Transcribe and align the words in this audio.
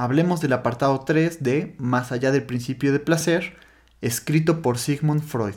Hablemos 0.00 0.40
del 0.40 0.52
apartado 0.52 1.00
3 1.00 1.42
de 1.42 1.74
Más 1.78 2.12
allá 2.12 2.30
del 2.30 2.44
principio 2.44 2.92
de 2.92 3.00
placer, 3.00 3.56
escrito 4.00 4.62
por 4.62 4.78
Sigmund 4.78 5.22
Freud. 5.22 5.56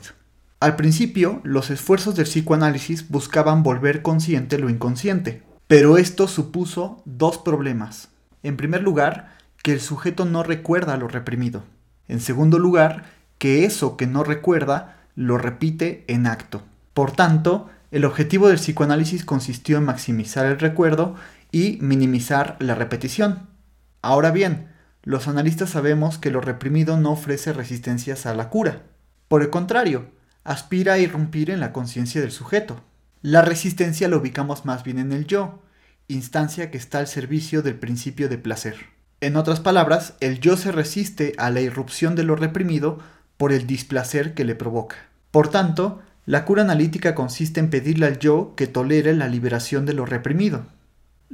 Al 0.58 0.74
principio, 0.74 1.40
los 1.44 1.70
esfuerzos 1.70 2.16
del 2.16 2.24
psicoanálisis 2.24 3.08
buscaban 3.08 3.62
volver 3.62 4.02
consciente 4.02 4.58
lo 4.58 4.68
inconsciente, 4.68 5.44
pero 5.68 5.96
esto 5.96 6.26
supuso 6.26 7.04
dos 7.04 7.38
problemas. 7.38 8.08
En 8.42 8.56
primer 8.56 8.82
lugar, 8.82 9.36
que 9.62 9.74
el 9.74 9.80
sujeto 9.80 10.24
no 10.24 10.42
recuerda 10.42 10.96
lo 10.96 11.06
reprimido. 11.06 11.62
En 12.08 12.18
segundo 12.18 12.58
lugar, 12.58 13.04
que 13.38 13.64
eso 13.64 13.96
que 13.96 14.08
no 14.08 14.24
recuerda 14.24 14.96
lo 15.14 15.38
repite 15.38 16.04
en 16.08 16.26
acto. 16.26 16.64
Por 16.94 17.12
tanto, 17.12 17.70
el 17.92 18.04
objetivo 18.04 18.48
del 18.48 18.58
psicoanálisis 18.58 19.24
consistió 19.24 19.78
en 19.78 19.84
maximizar 19.84 20.46
el 20.46 20.58
recuerdo 20.58 21.14
y 21.52 21.78
minimizar 21.80 22.56
la 22.58 22.74
repetición. 22.74 23.51
Ahora 24.02 24.32
bien, 24.32 24.68
los 25.04 25.28
analistas 25.28 25.70
sabemos 25.70 26.18
que 26.18 26.30
lo 26.30 26.40
reprimido 26.40 26.96
no 26.96 27.12
ofrece 27.12 27.52
resistencias 27.52 28.26
a 28.26 28.34
la 28.34 28.50
cura. 28.50 28.82
Por 29.28 29.42
el 29.42 29.50
contrario, 29.50 30.10
aspira 30.44 30.94
a 30.94 30.98
irrumpir 30.98 31.50
en 31.50 31.60
la 31.60 31.72
conciencia 31.72 32.20
del 32.20 32.32
sujeto. 32.32 32.82
La 33.22 33.42
resistencia 33.42 34.08
la 34.08 34.16
ubicamos 34.16 34.64
más 34.64 34.82
bien 34.82 34.98
en 34.98 35.12
el 35.12 35.26
yo, 35.26 35.62
instancia 36.08 36.70
que 36.70 36.78
está 36.78 36.98
al 36.98 37.06
servicio 37.06 37.62
del 37.62 37.76
principio 37.76 38.28
de 38.28 38.38
placer. 38.38 38.76
En 39.20 39.36
otras 39.36 39.60
palabras, 39.60 40.14
el 40.18 40.40
yo 40.40 40.56
se 40.56 40.72
resiste 40.72 41.34
a 41.38 41.50
la 41.50 41.60
irrupción 41.60 42.16
de 42.16 42.24
lo 42.24 42.34
reprimido 42.34 42.98
por 43.36 43.52
el 43.52 43.68
displacer 43.68 44.34
que 44.34 44.44
le 44.44 44.56
provoca. 44.56 44.96
Por 45.30 45.48
tanto, 45.48 46.02
la 46.26 46.44
cura 46.44 46.62
analítica 46.62 47.14
consiste 47.14 47.60
en 47.60 47.70
pedirle 47.70 48.06
al 48.06 48.18
yo 48.18 48.54
que 48.56 48.66
tolere 48.66 49.14
la 49.14 49.28
liberación 49.28 49.86
de 49.86 49.94
lo 49.94 50.06
reprimido. 50.06 50.66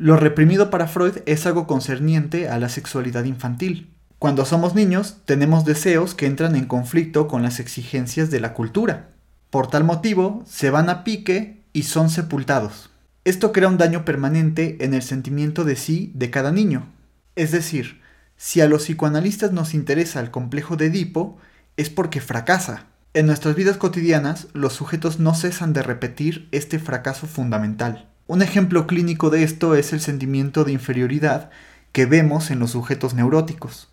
Lo 0.00 0.16
reprimido 0.16 0.70
para 0.70 0.86
Freud 0.86 1.16
es 1.26 1.44
algo 1.44 1.66
concerniente 1.66 2.48
a 2.48 2.60
la 2.60 2.68
sexualidad 2.68 3.24
infantil. 3.24 3.96
Cuando 4.20 4.44
somos 4.44 4.76
niños, 4.76 5.16
tenemos 5.24 5.64
deseos 5.64 6.14
que 6.14 6.26
entran 6.26 6.54
en 6.54 6.66
conflicto 6.66 7.26
con 7.26 7.42
las 7.42 7.58
exigencias 7.58 8.30
de 8.30 8.38
la 8.38 8.54
cultura. 8.54 9.08
Por 9.50 9.66
tal 9.66 9.82
motivo, 9.82 10.44
se 10.46 10.70
van 10.70 10.88
a 10.88 11.02
pique 11.02 11.64
y 11.72 11.82
son 11.82 12.10
sepultados. 12.10 12.90
Esto 13.24 13.50
crea 13.50 13.66
un 13.66 13.76
daño 13.76 14.04
permanente 14.04 14.76
en 14.84 14.94
el 14.94 15.02
sentimiento 15.02 15.64
de 15.64 15.74
sí 15.74 16.12
de 16.14 16.30
cada 16.30 16.52
niño. 16.52 16.92
Es 17.34 17.50
decir, 17.50 18.00
si 18.36 18.60
a 18.60 18.68
los 18.68 18.84
psicoanalistas 18.84 19.50
nos 19.50 19.74
interesa 19.74 20.20
el 20.20 20.30
complejo 20.30 20.76
de 20.76 20.86
Edipo, 20.86 21.38
es 21.76 21.90
porque 21.90 22.20
fracasa. 22.20 22.86
En 23.14 23.26
nuestras 23.26 23.56
vidas 23.56 23.78
cotidianas, 23.78 24.46
los 24.52 24.74
sujetos 24.74 25.18
no 25.18 25.34
cesan 25.34 25.72
de 25.72 25.82
repetir 25.82 26.48
este 26.52 26.78
fracaso 26.78 27.26
fundamental. 27.26 28.08
Un 28.28 28.42
ejemplo 28.42 28.86
clínico 28.86 29.30
de 29.30 29.42
esto 29.42 29.74
es 29.74 29.94
el 29.94 30.00
sentimiento 30.00 30.64
de 30.64 30.72
inferioridad 30.72 31.48
que 31.92 32.04
vemos 32.04 32.50
en 32.50 32.58
los 32.58 32.72
sujetos 32.72 33.14
neuróticos. 33.14 33.88